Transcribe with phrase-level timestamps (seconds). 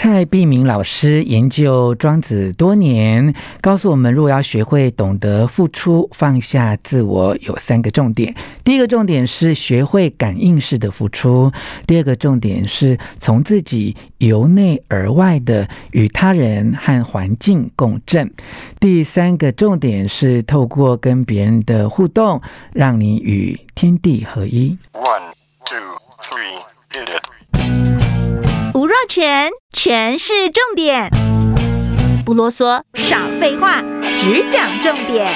[0.00, 8.32] 蔡碧明老师研究庄子多年，告诉我们，如果要学会懂得付出、放下自我，有三个重点。
[8.62, 11.50] 第一个重点是学会感应式的付出；
[11.84, 18.24] 第二个重点是从自己由内而外的与他人和环境共振；
[18.78, 22.40] 第三个重点是透过跟别人的互动，
[22.72, 24.78] 让你与天地合一。
[29.08, 31.10] 全全是，重点，
[32.26, 33.82] 不啰嗦，少废话，
[34.18, 35.26] 只讲重点。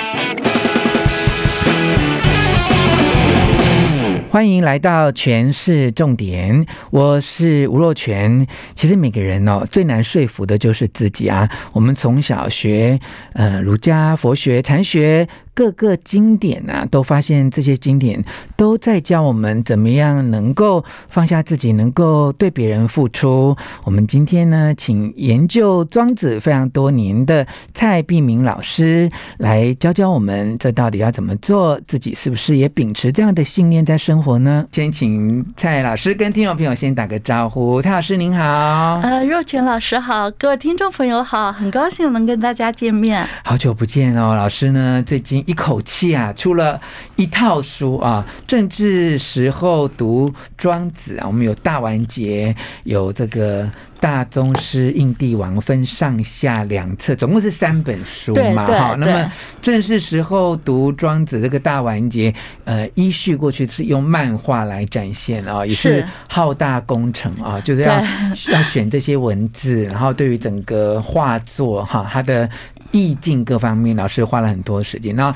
[4.29, 8.47] 欢迎来到权式重点，我是吴若全。
[8.75, 11.49] 其实每个人哦，最难说服的就是自己啊。
[11.73, 13.01] 我们从小学
[13.33, 15.27] 呃儒家、佛学、禅学。
[15.55, 18.23] 各个经典啊，都发现这些经典
[18.57, 23.55] 都在教我们怎么样能够放下自己，能够对别人付出。
[23.85, 31.79] 我们今天呢，请研究庄子非常多年的蔡碧明老师来教教我们，这到底要怎么做？
[31.87, 34.67] 自己是不是也秉持这样的信念在生活呢？
[34.73, 37.83] 先请蔡老师跟听众朋友先打个招呼。
[37.83, 43.29] 蔡老师您好，呃，若泉老师好，各位听众朋友好，很高兴能跟大家见面。
[43.45, 45.42] 好久不见哦，老师呢，最近。
[45.47, 46.81] 一口气啊，出了
[47.17, 48.25] 一套书啊！
[48.47, 52.55] 政治时候读庄子啊，我们有大完结，
[52.85, 53.69] 有这个
[54.03, 58.67] 大宗师、印帝王分上下两册，总共是三本书嘛。
[58.67, 68.03] 哈，那么正是时候读庄子这个大完结，呃，依序过去是用漫画来展现啊，也是浩大工程啊，就是要
[68.51, 72.51] 要选这些文字，然后对于整个画作哈，它的。
[72.95, 75.17] 意境各方面，老师花了很多时间。
[75.17, 75.35] 那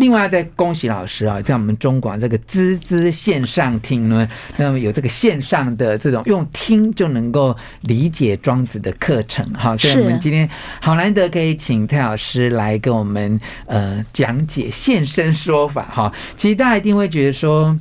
[0.00, 9.76] 另外再恭喜老师啊，在我们中广这个滋滋线上听呢，那么有这个线上的这种用听就能够理解庄子的课程哈。
[9.76, 10.48] 所以我们今天
[10.80, 16.12] 好难得可以请蔡老师来跟我们呃讲解现身说法哈。
[16.36, 17.78] 其实大家一定会觉得说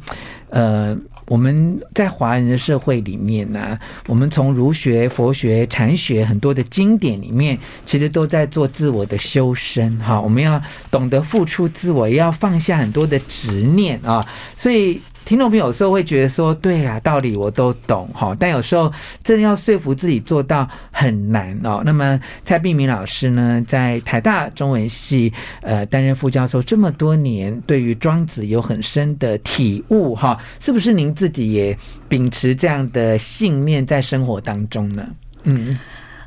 [0.50, 0.96] 呃。
[1.30, 10.20] 我们在华人的社会里面呢、我们从儒学、佛学、禅学很多的经典里面，其实都在做自我的修身哈。
[10.20, 14.26] 我们要懂得付出自我，也要放下很多的执念啊，
[14.58, 15.02] 所以。
[15.26, 18.92] 听众朋友有时候会觉得说，对呀，道理我都懂哈，但有时候
[19.24, 21.84] 真的要说服自己做到很难哦。
[21.86, 25.32] 那么蔡碧明老师呢，在台大中文系
[25.62, 31.78] 呃担任副教授这么多年，对于庄子有很深的体悟哈，是不是您自己也
[32.08, 35.08] 秉持这样的信念在生活当中呢？
[35.44, 35.78] 嗯，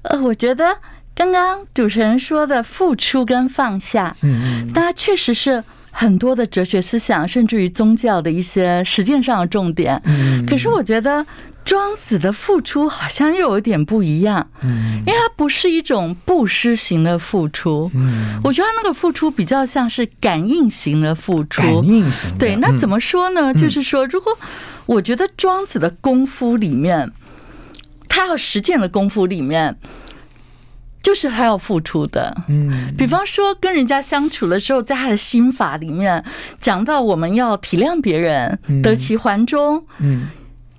[0.02, 0.76] 呃，我觉得
[1.14, 5.64] 刚刚主持人说的付出跟放下，嗯嗯，大家确实是。
[5.92, 10.00] 很多的哲学思想，甚至于宗教的一些实践上的重点。
[10.04, 11.24] 嗯，可是我觉得
[11.64, 14.48] 庄子的付出好像又有点不一样。
[14.62, 17.90] 嗯，因为它不是一种布施型的付出。
[17.94, 21.62] 嗯，我觉得他那个付出比较像是感应型的付出。
[21.62, 22.36] 感应型。
[22.38, 23.54] 对，那怎么说呢？
[23.54, 24.36] 就是说，如果
[24.86, 27.12] 我觉得庄子的功夫里面，
[28.08, 29.76] 他要实践的功夫里面。
[31.02, 36.24] 就是还要付出的，嗯，比方说跟人家相处的时候，在他的心法里面
[36.60, 40.28] 讲到，我们要体谅别人，得其环中，嗯，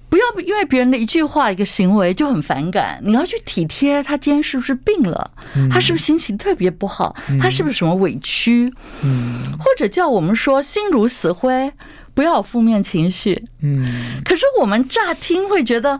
[0.08, 5.32] 不要因为别人的一句话、一个行为就很反感，你要去体贴他今天是不是病了，
[5.70, 11.74] 他是不是心情特别不好，他是不是什么委屈，嗯，或者叫我们说心如死灰，
[12.14, 16.00] 不要有负面情绪，嗯，可是我们乍听会觉得。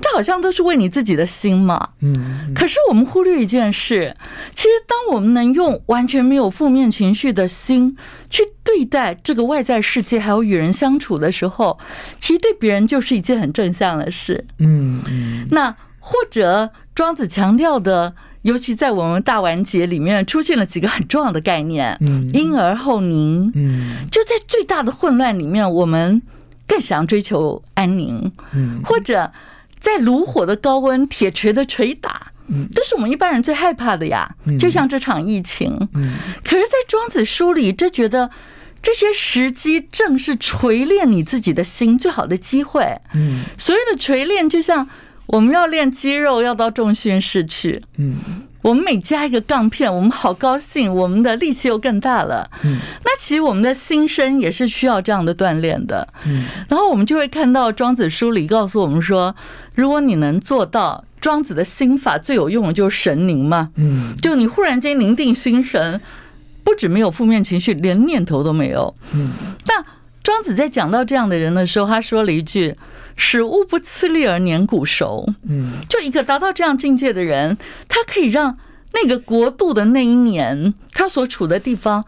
[0.00, 2.52] 这好像都是为你自己的心嘛，嗯。
[2.54, 4.14] 可是我们忽略一件事，
[4.54, 7.96] 其实当我们能用完全没有负面情绪的心
[8.28, 11.78] 去对待这个外在世界，还有与人相处的时候，
[12.20, 14.44] 其实对别人就是一件很正向的事。
[14.58, 15.46] 嗯嗯。
[15.50, 26.20] 那或者庄子强调的，尤其在我们大完结里面出现了几个很重要的概念，嗯，因而后宁，嗯，就在最大的混乱里面，我们
[26.66, 29.32] 更想追求安宁，嗯，或者。
[29.84, 32.32] 在炉火的高温，铁锤的捶打，
[32.74, 34.34] 这是我们一般人最害怕的呀。
[34.58, 35.76] 就像这场疫情，
[36.42, 38.30] 可是，在庄子书里，这觉得
[38.82, 42.98] 这些时机正是锤炼你自己的心最好的机会。
[43.58, 44.88] 所谓的锤炼，就像
[45.26, 47.82] 我们要练肌肉，要到重训室去。
[48.64, 52.50] 我们每加一个杠片，我们好高兴，我们的力气又更大了。
[52.62, 56.08] 嗯，那其实我们的心身也是需要这样的锻炼的。
[56.24, 59.36] 嗯，然后我们就会看到庄子书里告诉我们说，
[59.74, 63.68] 如果你能做到庄子的心法，最有用的就是神宁嘛。
[63.76, 66.00] 嗯，就你忽然间宁定心神，
[66.64, 68.96] 不止没有负面情绪，连念头都没有。
[69.12, 69.32] 嗯，
[69.66, 69.84] 但
[70.34, 72.74] 庄子在讲到这样的人的时候，他说了一句
[73.14, 78.58] ：“使物不刺利而年古熟。”嗯，就一个达到这样境界的人，他可以让
[78.94, 82.04] 那个国度的那一年，他所处的地方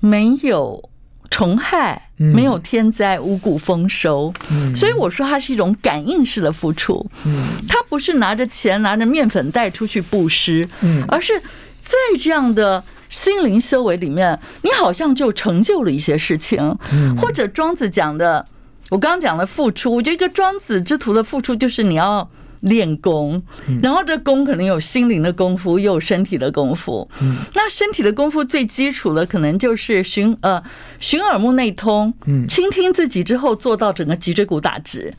[0.00, 0.90] 没有
[1.30, 4.30] 虫害，没有天灾，五谷丰收。
[4.50, 7.06] 嗯，所以我说他是一种感应式的付出。
[7.24, 11.40] 嗯，他不是拿着钱、拿着面粉袋出去布施，嗯，而是
[11.80, 12.84] 在这样的。
[13.10, 16.78] 心灵修为里面，你好像就成就了一些事情，
[17.18, 18.46] 或者庄子讲的，
[18.88, 22.30] 我刚刚讲的付出，我觉得一个庄子之徒的付出就是你要
[22.60, 23.42] 练功，
[23.82, 27.08] 然后这功可能有心灵的功夫，又有身体的功夫。
[27.54, 30.62] 那身体的功夫最基础的可能就是寻呃
[30.98, 32.12] 循耳目内通，
[32.46, 35.12] 倾听自己之后做到整个脊椎骨打直。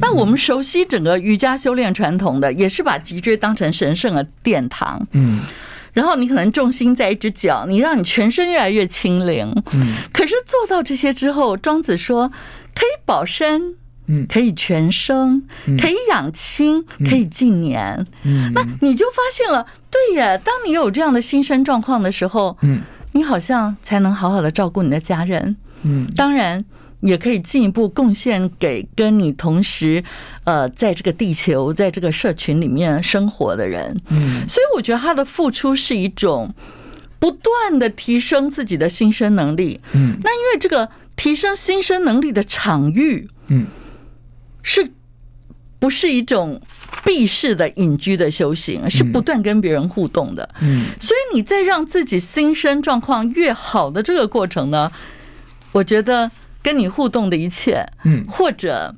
[0.00, 5.06] 那我们熟悉整个瑜伽修炼传统的，也是把脊椎当成神圣的殿堂。
[5.92, 9.52] 然后你可能重心在一只脚，你让你全身越来越轻灵。
[9.72, 12.28] 嗯，可是做到这些之后，庄子说
[12.74, 13.74] 可以保身，
[14.06, 15.42] 嗯，可以全生，
[15.78, 18.06] 可以养亲，可以近年。
[18.24, 22.82] 嗯，那你就发现了，对呀，当你有这样的心身状况的时候，嗯，
[23.12, 25.56] 你好像才能好好的照顾你的家人。
[25.82, 26.64] 嗯，当然。
[27.00, 30.02] 也可以进一步贡献给跟你同时，
[30.42, 33.96] 呃，在这个地球，在这个社群里面生活的人。
[34.08, 36.52] 嗯，所以我觉得他的付出是一种
[37.20, 39.80] 不断的提升自己的新生能力。
[39.92, 43.66] 嗯，那因为这个提升新生能力的场域，嗯，
[44.62, 44.90] 是
[45.78, 46.60] 不是一种
[47.04, 48.90] 闭式的隐居的修行？
[48.90, 50.48] 是不断跟别人互动的。
[50.60, 54.90] 嗯，所以你在让自己心生状况越好的这个过程呢，
[55.70, 56.28] 我觉得。
[56.62, 58.94] 跟你互动的一切，嗯，或者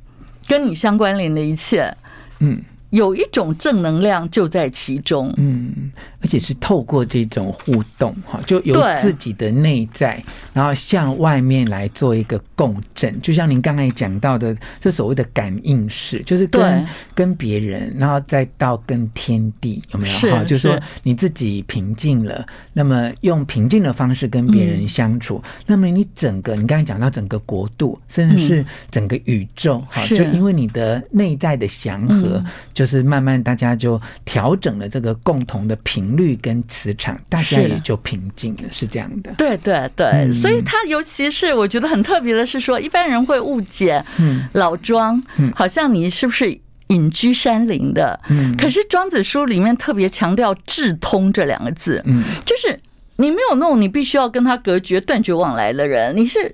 [0.47, 1.95] 跟你相关联的一切，
[2.41, 2.63] 嗯。
[2.91, 10.23] 有一种正能量就在其中，嗯，而且是透过这种互动，哈，就由自己的内在，
[10.53, 13.21] 然后向外面来做一个共振。
[13.21, 20.19] 就像您刚才讲到的，这所谓的感应式，就是跟跟别人，然后再到跟天地，有没有？
[20.31, 32.43] 哈，就是说你自己平静了，那么用平静的方式跟别人相处，那么你整个，你刚才讲到整个国度，甚至是整个宇宙，哈，就因为你的内在的祥和。
[32.73, 35.77] 就是慢慢大家就调整了这个共同的
[36.11, 39.33] 频率跟磁场，大家也就平静了，是这样的。
[39.39, 46.59] 对对对，所以他尤其是我觉得很特别的是说，一般人会误解，嗯，老庄，嗯，好像你是不是
[46.89, 48.19] 隐居山林的？
[48.29, 52.81] 嗯，可是庄子书里面特别强调“智通”这两个字，嗯，就是
[53.17, 56.53] 你没有那种你必须要跟他隔绝、断绝往来的人，你是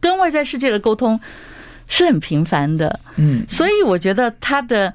[0.00, 1.20] 跟外在世界的沟通
[1.88, 4.94] 是很频繁的，嗯，所以我觉得他的。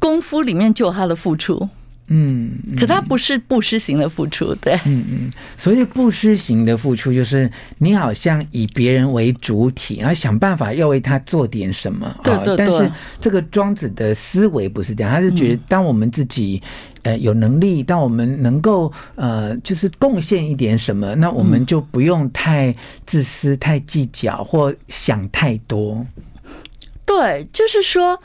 [0.00, 1.68] 功夫里面就有他的付出，
[2.12, 7.48] 嗯，可他不是布施型的付出，对，嗯嗯，所以布施型的付出就是
[7.78, 12.56] 你好像以别人为主体，然后想办法要为他做点什么，对对对。
[12.56, 12.90] 但是
[13.20, 16.60] 这个庄子的思维不是这样，他是觉得当我们自己
[17.04, 22.74] 呃有能力，当我们能够呃就是贡献一点什么，那我们就不用太
[23.06, 26.04] 自私、太计较或想太多。
[27.06, 28.20] 对，就是说。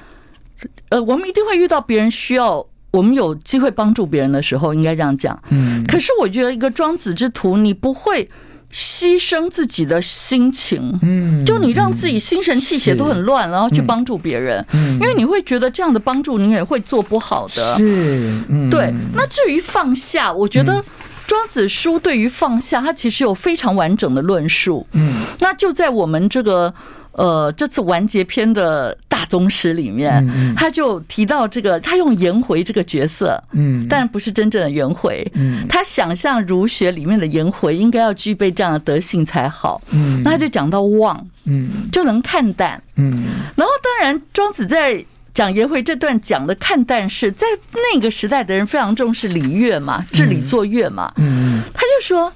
[0.89, 2.65] 呃，我们一定会遇到别人需要
[2.95, 5.37] 我们有机会帮助别人的时候，应该这样讲。
[5.49, 8.29] 嗯，可是我觉得一个庄子之徒，你不会
[8.73, 18.93] 牺牲自己的心情，嗯，就你让自己心神气血都很乱，然后去帮助别人，嗯，因为你会觉得这样的帮助你也会做不好的，是，嗯，对。
[19.13, 20.83] 那至于放下，我觉得
[21.27, 26.73] 庄子书对于放下，它其实有非常完整的论述，嗯，那就在我们这个。
[27.15, 43.23] 呃，这次完结篇的大宗师里面，他就提到这个，他用颜回这个角色，嗯，但不是真正的颜回，嗯，他想象儒学里面的颜回应该要具备这样的德性才好，嗯，那他就讲到忘，嗯，就能看淡，嗯，
[43.55, 45.03] 然后当然庄子在
[45.33, 47.47] 讲颜回这段讲的看淡是在
[47.93, 52.31] 那个时代的人非常重视礼乐嘛，治理作乐嘛，嗯，他就说。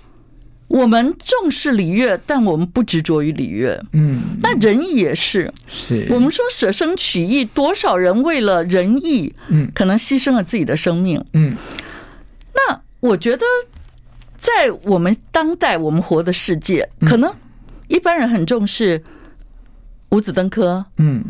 [0.69, 3.83] 我们重视礼乐，但我们不执着于礼乐。
[3.91, 5.51] 嗯，那仁义也是。
[5.67, 11.25] 是我们说舍生取义，多少人为了仁义，嗯，可能牺牲了自己的生命。
[11.33, 11.55] 嗯，
[12.53, 13.43] 那我觉得，
[14.38, 17.33] 在我们当代我们活的世界，可能
[17.88, 19.03] 一般人很重视
[20.11, 21.25] 五子登科，嗯，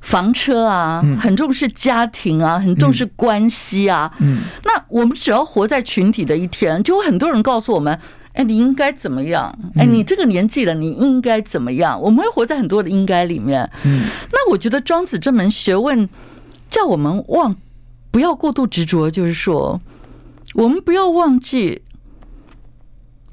[0.00, 4.14] 房车啊，很重视家庭啊，很重视关系啊。
[4.20, 7.98] 嗯，那我们只要活在群体的一天，就有很多人告诉我们。
[8.36, 9.58] 哎，你应该怎么样？
[9.76, 11.98] 哎，你这个年纪了，你应该怎么样？
[12.00, 13.68] 我们会活在很多的应该里面。
[13.84, 16.08] 嗯，那我觉得庄子这门学问
[16.70, 17.56] 叫我们忘，
[18.10, 19.80] 不要过度执着，就是说，
[20.54, 21.80] 我们不要忘记，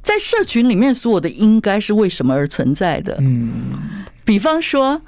[0.02, 3.18] 在社群里面所有的应该是为什么而存在的。
[3.20, 5.02] 嗯，比方说，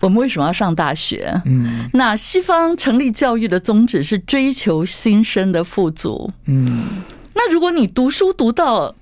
[0.00, 1.42] 我们为什么要上大学？
[1.46, 6.30] 嗯，那西方成立教育的宗旨是追求新生的富足。
[6.44, 7.02] 嗯，
[7.34, 8.94] 那如果你读书读到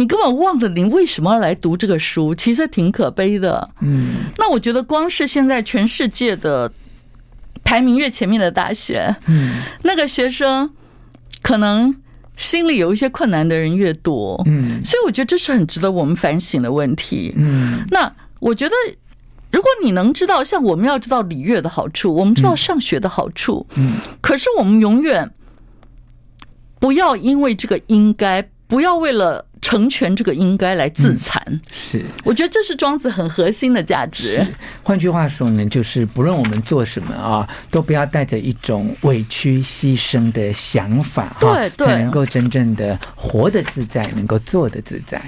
[0.00, 3.68] 你根本忘了你为什么要来读这个书，其实挺可悲的。
[3.80, 6.72] 嗯，那我觉得光是现在全世界的
[7.62, 10.70] 排名越前面的大学，嗯，那个学生
[11.42, 11.94] 可能
[12.34, 14.42] 心里有一些困难的人越多。
[14.46, 17.34] 嗯，所以我觉得这是很值得我们反省的问题。
[17.36, 18.74] 嗯，那我觉得。
[19.52, 25.28] 如果你能知道，像我们要知道礼乐的好处，我们知道上学的好处，嗯，可是我们永远
[26.78, 31.40] 不要因为这个应该，不要为了成全这个应该来自残。
[31.70, 34.44] 是，我觉得这是庄子很核心的价值。
[34.82, 45.22] 换句话说呢，就是不论我们做什么啊，都不要带着一种委屈牺牲的想法，对，对，才能够真正的活得自在，能够做得自在。